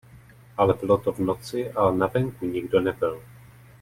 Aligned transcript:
Ale 0.57 0.73
bylo 0.81 0.97
to 0.97 1.11
v 1.11 1.19
noci 1.19 1.71
a 1.71 1.91
na 1.91 2.07
venku 2.07 2.45
nikdo 2.45 2.81
nebyl. 2.81 3.21